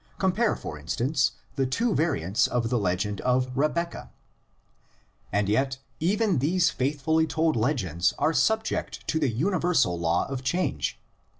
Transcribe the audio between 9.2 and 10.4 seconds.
universal law